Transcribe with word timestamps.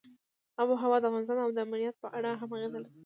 آب 0.59 0.67
وهوا 0.69 0.97
د 1.01 1.05
افغانستان 1.09 1.37
د 1.55 1.59
امنیت 1.65 1.95
په 2.03 2.07
اړه 2.17 2.29
هم 2.41 2.49
اغېز 2.55 2.71
لري. 2.83 2.91